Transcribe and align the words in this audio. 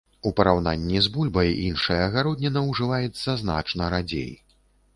У 0.27 0.29
параўнанні 0.37 1.01
з 1.07 1.11
бульбай 1.17 1.51
іншая 1.67 2.07
гародніна 2.17 2.65
ўжываецца 2.71 3.39
значна 3.45 3.93
радзей. 3.99 4.33